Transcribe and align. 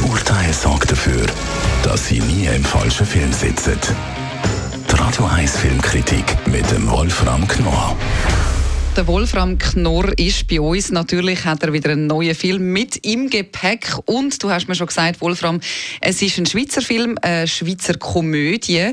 Das 0.00 0.08
Urteil 0.08 0.52
sorgt 0.54 0.90
dafür, 0.90 1.26
dass 1.82 2.08
Sie 2.08 2.20
nie 2.20 2.46
im 2.46 2.64
falschen 2.64 3.04
Film 3.04 3.30
sitzen. 3.32 3.76
Die 4.90 4.96
Radio 4.96 5.26
1 5.26 5.58
Filmkritik 5.58 6.24
mit 6.46 6.70
dem 6.70 6.88
Wolfram 6.90 7.46
Knorr. 7.46 7.94
Der 8.96 9.06
Wolfram 9.06 9.58
Knorr 9.58 10.18
ist 10.18 10.48
bei 10.48 10.58
uns. 10.58 10.90
Natürlich 10.90 11.44
hat 11.44 11.62
er 11.62 11.74
wieder 11.74 11.90
einen 11.90 12.06
neuen 12.06 12.34
Film 12.34 12.72
mit 12.72 12.96
im 13.04 13.28
Gepäck. 13.28 13.98
Und 14.06 14.42
du 14.42 14.50
hast 14.50 14.68
mir 14.68 14.74
schon 14.74 14.86
gesagt, 14.86 15.20
Wolfram, 15.20 15.60
es 16.00 16.22
ist 16.22 16.38
ein 16.38 16.46
Schweizer 16.46 16.80
Film, 16.80 17.18
eine 17.20 17.46
Schweizer 17.46 17.98
Komödie, 17.98 18.92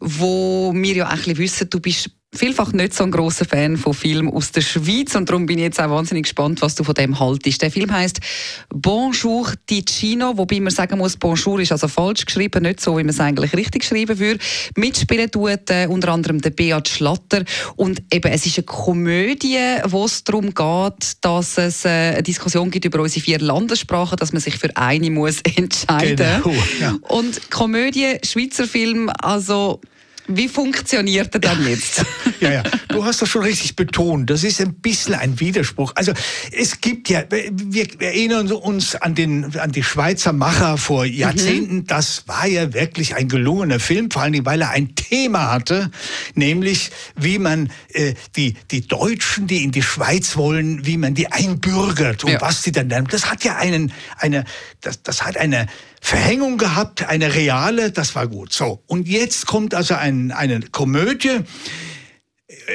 wo 0.00 0.72
wir 0.74 0.94
ja 0.94 1.06
eigentlich 1.06 1.38
wissen, 1.38 1.70
du 1.70 1.78
bist 1.78 2.10
vielfach 2.34 2.72
nicht 2.72 2.94
so 2.94 3.04
ein 3.04 3.10
großer 3.10 3.46
Fan 3.46 3.76
von 3.76 3.94
Filmen 3.94 4.30
aus 4.30 4.52
der 4.52 4.60
Schweiz 4.60 5.14
und 5.14 5.28
darum 5.28 5.46
bin 5.46 5.58
ich 5.58 5.64
jetzt 5.64 5.80
auch 5.80 5.90
wahnsinnig 5.90 6.24
gespannt, 6.24 6.60
was 6.60 6.74
du 6.74 6.84
von 6.84 6.94
dem 6.94 7.18
haltest. 7.18 7.62
Der 7.62 7.70
Film 7.70 7.90
heißt 7.90 8.20
Bonjour 8.68 9.50
Ticino, 9.66 10.36
wobei 10.36 10.60
man 10.60 10.70
sagen 10.70 10.98
muss, 10.98 11.16
Bonjour 11.16 11.58
ist 11.60 11.72
also 11.72 11.88
falsch 11.88 12.26
geschrieben, 12.26 12.62
nicht 12.62 12.80
so, 12.80 12.98
wie 12.98 13.02
man 13.02 13.10
es 13.10 13.20
eigentlich 13.20 13.54
richtig 13.54 13.84
schreiben 13.84 14.18
würde. 14.18 14.40
Mitspielen 14.76 15.30
tut 15.30 15.70
äh, 15.70 15.86
unter 15.88 16.12
anderem 16.12 16.40
der 16.40 16.50
Beat 16.50 16.88
Schlatter 16.88 17.44
und 17.76 18.02
eben 18.12 18.30
es 18.30 18.44
ist 18.44 18.58
eine 18.58 18.66
Komödie, 18.66 19.58
wo 19.86 20.04
es 20.04 20.22
darum 20.22 20.54
geht, 20.54 21.12
dass 21.22 21.56
es 21.56 21.86
äh, 21.86 21.88
eine 21.88 22.22
Diskussion 22.22 22.70
gibt 22.70 22.84
über 22.84 23.00
unsere 23.00 23.24
vier 23.24 23.38
Landessprachen, 23.38 24.16
dass 24.18 24.32
man 24.32 24.42
sich 24.42 24.58
für 24.58 24.76
eine 24.76 25.10
muss 25.10 25.40
entscheiden. 25.56 26.42
Genau, 26.42 26.56
ja. 26.78 26.94
Und 27.08 27.50
Komödie, 27.50 28.18
Schweizer 28.22 28.66
Film, 28.66 29.10
also 29.18 29.80
wie 30.28 30.48
funktioniert 30.48 31.34
er 31.34 31.40
dann 31.40 31.66
jetzt? 31.66 32.04
ja, 32.40 32.50
ja, 32.52 32.62
du 32.88 33.04
hast 33.04 33.22
das 33.22 33.28
schon 33.28 33.42
richtig 33.42 33.76
betont. 33.76 34.30
Das 34.30 34.44
ist 34.44 34.60
ein 34.60 34.74
bisschen 34.74 35.14
ein 35.14 35.38
Widerspruch. 35.40 35.92
Also 35.94 36.12
es 36.52 36.80
gibt 36.80 37.08
ja, 37.08 37.24
wir 37.30 38.00
erinnern 38.00 38.50
uns 38.52 38.94
an, 38.94 39.14
den, 39.14 39.56
an 39.58 39.72
die 39.72 39.82
Schweizer 39.82 40.32
Macher 40.32 40.78
vor 40.78 41.04
Jahrzehnten. 41.04 41.76
Mhm. 41.76 41.86
Das 41.86 42.26
war 42.26 42.46
ja 42.46 42.72
wirklich 42.74 43.14
ein 43.14 43.28
gelungener 43.28 43.80
Film, 43.80 44.10
vor 44.10 44.22
allem 44.22 44.44
weil 44.44 44.62
er 44.62 44.70
ein 44.70 44.94
Thema 44.94 45.50
hatte, 45.50 45.90
nämlich 46.34 46.90
wie 47.16 47.38
man 47.38 47.70
äh, 47.92 48.14
die, 48.36 48.54
die 48.70 48.86
Deutschen, 48.86 49.46
die 49.46 49.64
in 49.64 49.72
die 49.72 49.82
Schweiz 49.82 50.36
wollen, 50.36 50.84
wie 50.86 50.96
man 50.96 51.14
die 51.14 51.30
einbürgert 51.30 52.24
und 52.24 52.32
ja. 52.32 52.40
was 52.40 52.62
die 52.62 52.72
dann, 52.72 52.88
das 52.88 53.30
hat 53.30 53.44
ja 53.44 53.56
einen, 53.56 53.92
eine, 54.16 54.44
das, 54.80 55.02
das 55.02 55.24
hat 55.24 55.36
eine 55.36 55.66
Verhängung 56.00 56.58
gehabt, 56.58 57.08
eine 57.08 57.34
reale, 57.34 57.90
das 57.90 58.14
war 58.14 58.26
gut. 58.28 58.52
So, 58.52 58.82
und 58.86 59.08
jetzt 59.08 59.46
kommt 59.46 59.74
also 59.74 59.94
ein, 59.94 60.32
eine 60.32 60.60
Komödie, 60.60 61.40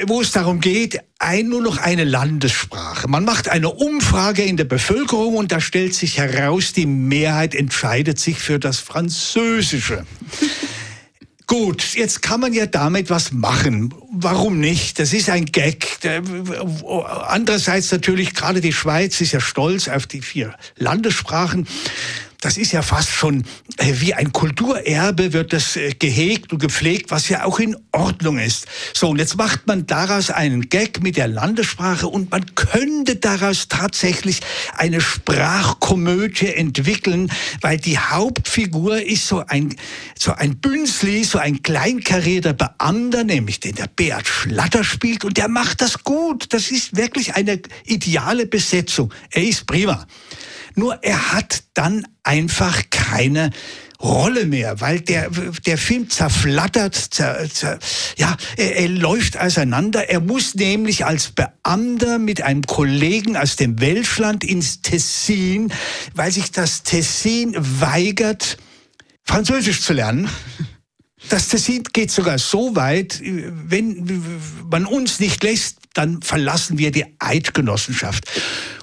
wo 0.06 0.20
es 0.20 0.30
darum 0.30 0.60
geht, 0.60 1.00
ein, 1.18 1.48
nur 1.48 1.60
noch 1.60 1.78
eine 1.78 2.04
Landessprache. 2.04 3.08
Man 3.08 3.24
macht 3.24 3.48
eine 3.48 3.70
Umfrage 3.70 4.42
in 4.42 4.56
der 4.56 4.64
Bevölkerung 4.64 5.34
und 5.34 5.50
da 5.50 5.60
stellt 5.60 5.94
sich 5.94 6.18
heraus, 6.18 6.72
die 6.72 6.86
Mehrheit 6.86 7.54
entscheidet 7.54 8.20
sich 8.20 8.38
für 8.38 8.60
das 8.60 8.78
Französische. 8.78 10.06
Gut, 11.46 11.94
jetzt 11.94 12.22
kann 12.22 12.40
man 12.40 12.54
ja 12.54 12.66
damit 12.66 13.10
was 13.10 13.30
machen. 13.32 13.92
Warum 14.12 14.60
nicht? 14.60 14.98
Das 14.98 15.12
ist 15.12 15.28
ein 15.28 15.44
Gag. 15.44 15.98
Andererseits 17.26 17.92
natürlich, 17.92 18.32
gerade 18.32 18.62
die 18.62 18.72
Schweiz 18.72 19.20
ist 19.20 19.32
ja 19.32 19.40
stolz 19.40 19.88
auf 19.88 20.06
die 20.06 20.22
vier 20.22 20.54
Landessprachen 20.76 21.66
das 22.44 22.58
ist 22.58 22.72
ja 22.72 22.82
fast 22.82 23.08
schon 23.08 23.44
äh, 23.78 23.94
wie 24.00 24.12
ein 24.12 24.30
Kulturerbe 24.30 25.32
wird 25.32 25.54
das 25.54 25.76
äh, 25.76 25.94
gehegt 25.98 26.52
und 26.52 26.58
gepflegt, 26.58 27.10
was 27.10 27.30
ja 27.30 27.44
auch 27.44 27.58
in 27.58 27.74
Ordnung 27.90 28.38
ist. 28.38 28.66
So, 28.92 29.08
und 29.08 29.18
jetzt 29.18 29.36
macht 29.38 29.66
man 29.66 29.86
daraus 29.86 30.28
einen 30.28 30.68
Gag 30.68 31.02
mit 31.02 31.16
der 31.16 31.26
Landessprache 31.26 32.06
und 32.06 32.30
man 32.30 32.54
könnte 32.54 33.16
daraus 33.16 33.68
tatsächlich 33.68 34.40
eine 34.76 35.00
Sprachkomödie 35.00 36.48
entwickeln, 36.48 37.32
weil 37.62 37.78
die 37.78 37.98
Hauptfigur 37.98 39.00
ist 39.00 39.26
so 39.26 39.42
ein, 39.46 39.74
so 40.18 40.32
ein 40.34 40.56
Bünzli, 40.58 41.24
so 41.24 41.38
ein 41.38 41.62
kleinkarierter 41.62 42.52
Beamter, 42.52 43.24
nämlich 43.24 43.60
den 43.60 43.76
der 43.76 43.88
Beat 43.88 44.26
Schlatter 44.26 44.84
spielt 44.84 45.24
und 45.24 45.38
der 45.38 45.48
macht 45.48 45.80
das 45.80 46.04
gut. 46.04 46.52
Das 46.52 46.70
ist 46.70 46.94
wirklich 46.94 47.36
eine 47.36 47.62
ideale 47.86 48.44
Besetzung. 48.44 49.14
Er 49.30 49.44
ist 49.44 49.66
prima. 49.66 50.06
Nur 50.74 51.02
er 51.02 51.32
hat 51.32 51.64
dann 51.74 52.06
einfach 52.22 52.82
keine 52.90 53.50
Rolle 54.04 54.44
mehr, 54.44 54.80
weil 54.80 55.00
der, 55.00 55.30
der 55.66 55.78
Film 55.78 56.10
zerflattert, 56.10 56.94
zer, 56.94 57.48
zer, 57.50 57.78
ja, 58.16 58.36
er, 58.56 58.76
er 58.76 58.88
läuft 58.88 59.38
auseinander. 59.38 60.10
Er 60.10 60.20
muss 60.20 60.54
nämlich 60.54 61.06
als 61.06 61.30
Beamter 61.30 62.18
mit 62.18 62.42
einem 62.42 62.62
Kollegen 62.62 63.36
aus 63.36 63.56
dem 63.56 63.80
Welschland 63.80 64.44
ins 64.44 64.82
Tessin, 64.82 65.72
weil 66.14 66.30
sich 66.32 66.50
das 66.50 66.82
Tessin 66.82 67.54
weigert, 67.56 68.58
Französisch 69.22 69.80
zu 69.80 69.94
lernen. 69.94 70.28
Das 71.30 71.48
Tessin 71.48 71.84
geht 71.92 72.10
sogar 72.10 72.38
so 72.38 72.76
weit, 72.76 73.22
wenn 73.22 74.22
man 74.70 74.84
uns 74.84 75.18
nicht 75.20 75.42
lässt, 75.42 75.78
dann 75.94 76.20
verlassen 76.20 76.76
wir 76.76 76.90
die 76.90 77.06
Eidgenossenschaft. 77.18 78.24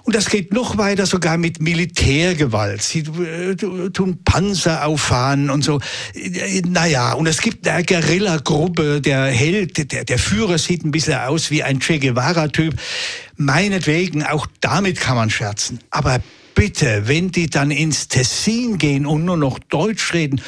Und 0.04 0.16
das 0.16 0.30
geht 0.30 0.54
noch 0.54 0.78
weiter, 0.78 1.06
sogar 1.06 1.38
mit 1.38 1.62
Militärgewalt. 1.62 2.82
Sie 2.82 3.00
äh, 3.00 3.56
tun 3.56 4.24
Panzer 4.24 4.86
auffahren 4.86 5.50
und 5.50 5.64
so. 5.64 5.80
Naja, 6.68 7.14
und 7.14 7.28
es 7.28 7.42
gibt 7.42 7.68
eine 7.68 7.84
Guerilla-Gruppe, 7.84 9.02
der 9.02 9.26
Held, 9.26 9.92
der, 9.92 10.06
der 10.06 10.18
Führer 10.18 10.58
sieht 10.58 10.84
ein 10.84 10.92
bisschen 10.92 11.20
aus 11.20 11.52
wie 11.52 11.64
ein 11.64 11.80
Che 11.80 12.00
Guevara-Typ. 12.00 12.76
Meinetwegen, 13.38 14.24
auch 14.24 14.48
damit 14.60 15.00
kann 15.00 15.16
man 15.16 15.30
scherzen. 15.30 15.80
Aber 15.90 16.20
bitte, 16.62 17.08
wenn 17.08 17.32
die 17.32 17.50
dann 17.50 17.72
ins 17.72 18.08
Tessin 18.08 18.78
gehen 18.78 19.08
und 19.08 19.26
nur 19.26 19.36
noch 19.36 19.58
Deutsch 19.58 20.14
reden, 20.14 20.40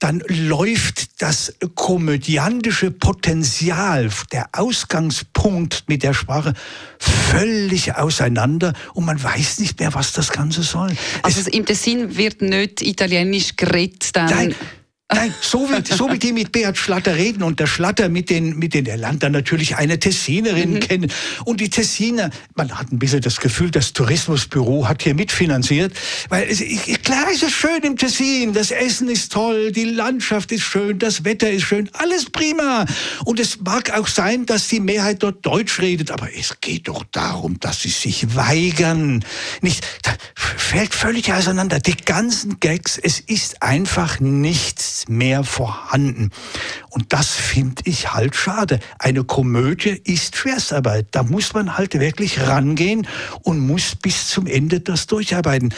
dann 0.00 0.22
läuft 0.26 1.20
das 1.20 1.52
komödiantische 1.74 2.90
Potenzial, 2.90 4.08
der 4.32 4.48
Ausgangspunkt 4.52 5.84
mit 5.86 6.04
der 6.04 6.14
Sprache 6.14 6.54
völlig 6.98 7.96
auseinander 7.96 8.72
und 8.94 9.04
man 9.04 9.22
weiß 9.22 9.58
nicht 9.58 9.78
mehr, 9.78 9.92
was 9.92 10.14
das 10.14 10.32
Ganze 10.32 10.62
soll. 10.62 10.96
Also 11.20 11.40
es, 11.40 11.48
im 11.48 11.66
Tessin 11.66 12.16
wird 12.16 12.40
nicht 12.40 12.80
italienisch 12.80 13.54
geredet 13.56 14.16
dann? 14.16 14.30
Nein, 14.30 14.54
Nein, 15.10 15.32
so 15.40 15.66
wie, 15.70 15.94
so 15.94 16.12
wie 16.12 16.18
die 16.18 16.34
mit 16.34 16.52
Beat 16.52 16.76
Schlatter 16.76 17.16
reden 17.16 17.42
und 17.42 17.58
der 17.60 17.66
Schlatter 17.66 18.10
mit 18.10 18.28
den, 18.28 18.58
mit 18.58 18.74
den, 18.74 18.84
der 18.84 18.98
lernt 18.98 19.22
dann 19.22 19.32
natürlich 19.32 19.76
eine 19.76 19.98
Tessinerin 19.98 20.74
mhm. 20.74 20.80
kennen. 20.80 21.12
Und 21.46 21.62
die 21.62 21.70
Tessiner, 21.70 22.28
man 22.56 22.78
hat 22.78 22.92
ein 22.92 22.98
bisschen 22.98 23.22
das 23.22 23.40
Gefühl, 23.40 23.70
das 23.70 23.94
Tourismusbüro 23.94 24.86
hat 24.86 25.02
hier 25.02 25.14
mitfinanziert, 25.14 25.94
weil 26.28 26.46
es, 26.50 26.62
klar 27.02 27.30
ist 27.32 27.42
es 27.42 27.52
schön 27.52 27.82
im 27.84 27.96
Tessin, 27.96 28.52
das 28.52 28.70
Essen 28.70 29.08
ist 29.08 29.32
toll, 29.32 29.72
die 29.72 29.84
Landschaft 29.84 30.52
ist 30.52 30.64
schön, 30.64 30.98
das 30.98 31.24
Wetter 31.24 31.50
ist 31.50 31.62
schön, 31.62 31.88
alles 31.94 32.26
prima. 32.26 32.84
Und 33.24 33.40
es 33.40 33.60
mag 33.60 33.90
auch 33.98 34.08
sein, 34.08 34.44
dass 34.44 34.68
die 34.68 34.80
Mehrheit 34.80 35.22
dort 35.22 35.44
Deutsch 35.46 35.80
redet, 35.80 36.10
aber 36.10 36.28
es 36.38 36.60
geht 36.60 36.86
doch 36.86 37.04
darum, 37.12 37.58
dass 37.60 37.80
sie 37.80 37.88
sich 37.88 38.36
weigern. 38.36 39.24
Nicht, 39.62 39.86
da 40.02 40.14
fällt 40.34 40.94
völlig 40.94 41.32
auseinander. 41.32 41.80
Die 41.80 41.96
ganzen 41.96 42.60
Gags, 42.60 42.98
es 42.98 43.20
ist 43.20 43.62
einfach 43.62 44.20
nichts 44.20 44.97
mehr 45.08 45.44
vorhanden. 45.44 46.30
Und 46.90 47.12
das 47.12 47.34
finde 47.34 47.82
ich 47.84 48.12
halt 48.12 48.34
schade. 48.34 48.80
Eine 48.98 49.24
Komödie 49.24 50.00
ist 50.04 50.36
Schwerstarbeit. 50.36 51.08
Da 51.12 51.22
muss 51.22 51.54
man 51.54 51.76
halt 51.76 51.98
wirklich 51.98 52.40
rangehen 52.40 53.06
und 53.42 53.60
muss 53.60 53.94
bis 53.94 54.28
zum 54.28 54.46
Ende 54.46 54.80
das 54.80 55.06
durcharbeiten. 55.06 55.74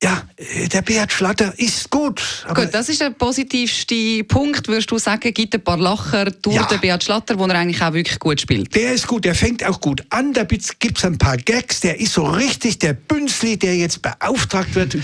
Ja, 0.00 0.22
äh, 0.36 0.68
der 0.68 0.82
Beat 0.82 1.10
Schlatter 1.10 1.52
ist 1.56 1.90
gut. 1.90 2.46
gut, 2.54 2.68
das 2.70 2.88
ist 2.88 3.00
der 3.00 3.10
positivste 3.10 4.22
Punkt, 4.24 4.68
würdest 4.68 4.88
du 4.92 4.98
sagen, 4.98 5.34
gibt 5.34 5.56
ein 5.56 5.64
paar 5.64 5.76
Lacher 5.76 6.26
durch 6.26 6.54
ja. 6.54 6.66
den 6.66 6.80
Beat 6.80 7.02
Schlatter, 7.02 7.36
wo 7.36 7.46
er 7.46 7.56
eigentlich 7.56 7.82
auch 7.82 7.92
wirklich 7.92 8.18
gut 8.20 8.40
spielt. 8.40 8.72
Der 8.76 8.92
ist 8.92 9.08
gut, 9.08 9.24
der 9.24 9.34
fängt 9.34 9.64
auch 9.64 9.80
gut 9.80 10.04
an, 10.10 10.32
da 10.32 10.44
gibt 10.44 10.98
es 10.98 11.04
ein 11.04 11.18
paar 11.18 11.36
Gags, 11.36 11.80
der 11.80 11.98
ist 11.98 12.12
so 12.12 12.24
richtig 12.24 12.78
der 12.78 12.92
Bünzli, 12.92 13.56
der 13.56 13.76
jetzt 13.76 14.00
beauftragt 14.00 14.76
wird, 14.76 14.96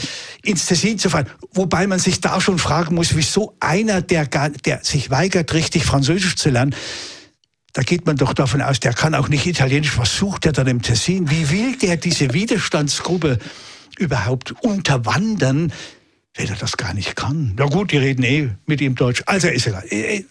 ins 0.44 0.66
Tessin 0.66 0.96
zu 0.96 1.10
fahren. 1.10 1.26
Wobei 1.52 1.88
man 1.88 1.98
sich 1.98 2.20
da 2.20 2.40
schon 2.40 2.58
fragen 2.58 2.94
muss, 2.94 3.16
wieso 3.16 3.56
einer, 3.58 4.00
der, 4.00 4.26
gar, 4.26 4.50
der 4.50 4.84
sich 4.84 5.10
weigert, 5.10 5.54
richtig 5.54 5.84
Französisch 5.84 6.36
zu 6.36 6.50
lernen, 6.50 6.74
da 7.72 7.82
geht 7.82 8.06
man 8.06 8.14
doch 8.16 8.32
davon 8.32 8.62
aus, 8.62 8.78
der 8.78 8.92
kann 8.92 9.16
auch 9.16 9.28
nicht 9.28 9.44
Italienisch. 9.46 9.98
Was 9.98 10.16
sucht 10.16 10.46
er 10.46 10.52
dann 10.52 10.68
im 10.68 10.82
Tessin? 10.82 11.28
Wie 11.28 11.50
will 11.50 11.74
der 11.76 11.96
diese 11.96 12.32
Widerstandsgruppe 12.32 13.40
überhaupt 13.98 14.52
unterwandern, 14.62 15.72
wenn 16.34 16.48
er 16.48 16.56
das 16.56 16.76
gar 16.76 16.94
nicht 16.94 17.16
kann. 17.16 17.54
Na 17.56 17.66
gut, 17.66 17.92
die 17.92 17.98
reden 17.98 18.24
eh 18.24 18.50
mit 18.66 18.80
ihm 18.80 18.94
Deutsch. 18.94 19.22
Also 19.26 19.48
ist 19.48 19.66
egal. 19.66 19.84
Äh, 19.90 20.16
äh, 20.16 20.24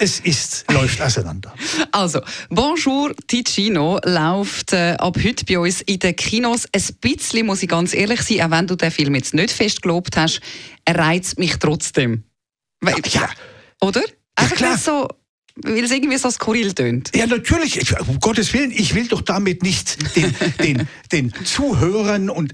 es 0.00 0.20
ist, 0.20 0.64
läuft 0.70 1.00
auseinander. 1.02 1.52
Also, 1.92 2.20
Bonjour 2.50 3.12
Ticino 3.26 3.98
läuft 4.04 4.72
äh, 4.72 4.94
ab 4.98 5.16
heute 5.22 5.44
bei 5.44 5.58
uns 5.58 5.80
in 5.82 5.98
den 5.98 6.14
Kinos. 6.14 6.66
Ein 6.72 6.82
bisschen, 7.00 7.46
muss 7.46 7.62
ich 7.62 7.68
ganz 7.68 7.94
ehrlich 7.94 8.22
sein, 8.22 8.42
auch 8.42 8.50
wenn 8.50 8.66
du 8.66 8.76
den 8.76 8.92
Film 8.92 9.14
jetzt 9.16 9.34
nicht 9.34 9.50
fest 9.50 9.82
gelobt 9.82 10.16
hast, 10.16 10.40
er 10.84 10.96
reizt 10.96 11.38
mich 11.38 11.56
trotzdem. 11.56 12.22
Weil, 12.80 12.94
ja, 13.06 13.22
ja. 13.22 13.28
Oder? 13.80 14.02
Ja, 14.38 14.46
klar. 14.46 14.78
so 14.78 15.08
weil 15.62 15.84
es 15.84 15.90
irgendwie 15.90 16.16
so 16.16 16.30
skurril 16.30 16.72
tönt. 16.72 17.10
Ja, 17.14 17.26
natürlich. 17.26 17.76
Ich, 17.76 17.98
um 18.00 18.20
Gottes 18.20 18.52
Willen, 18.54 18.70
ich 18.70 18.94
will 18.94 19.08
doch 19.08 19.22
damit 19.22 19.62
nicht 19.62 20.16
den, 20.16 20.34
den, 20.62 20.88
den 21.12 21.32
Zuhörern 21.44 22.30
und 22.30 22.52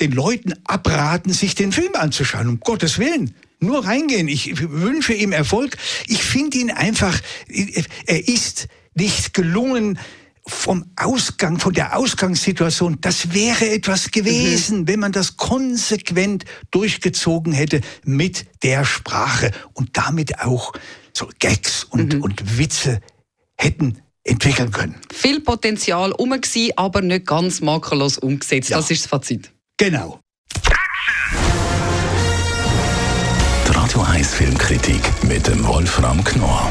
den 0.00 0.12
Leuten 0.12 0.54
abraten, 0.64 1.32
sich 1.32 1.54
den 1.54 1.72
Film 1.72 1.94
anzuschauen. 1.94 2.48
Um 2.48 2.60
Gottes 2.60 2.98
Willen 2.98 3.34
nur 3.60 3.84
reingehen. 3.84 4.28
Ich 4.28 4.60
wünsche 4.70 5.12
ihm 5.12 5.32
Erfolg. 5.32 5.76
Ich 6.06 6.22
finde 6.22 6.58
ihn 6.58 6.70
einfach, 6.70 7.18
er 8.06 8.28
ist 8.28 8.68
nicht 8.94 9.34
gelungen 9.34 9.98
vom 10.46 10.84
Ausgang, 10.96 11.58
von 11.58 11.72
der 11.72 11.96
Ausgangssituation. 11.96 12.98
Das 13.00 13.32
wäre 13.32 13.68
etwas 13.70 14.10
gewesen, 14.10 14.80
mhm. 14.80 14.88
wenn 14.88 15.00
man 15.00 15.12
das 15.12 15.36
konsequent 15.36 16.44
durchgezogen 16.70 17.52
hätte 17.52 17.80
mit 18.04 18.46
der 18.62 18.84
Sprache 18.84 19.50
und 19.74 19.96
damit 19.96 20.40
auch 20.40 20.72
so 21.12 21.28
Gags 21.38 21.84
und, 21.84 22.14
mhm. 22.14 22.22
und 22.22 22.58
Witze 22.58 23.00
hätten 23.56 23.98
entwickeln 24.24 24.70
können. 24.70 24.96
Viel 25.12 25.40
Potenzial 25.40 26.12
um 26.12 26.34
aber 26.76 27.00
nicht 27.02 27.26
ganz 27.26 27.60
makellos 27.60 28.18
umgesetzt. 28.18 28.70
Ja. 28.70 28.76
Das 28.76 28.90
ist 28.90 29.04
das 29.04 29.10
Fazit. 29.10 29.50
Genau. 29.76 30.20
Die 33.66 33.72
Radio 33.72 34.02
1 34.02 34.34
Filmkritik 34.34 35.00
mit 35.22 35.46
dem 35.46 35.66
Wolfram 35.66 36.22
Knorr 36.22 36.70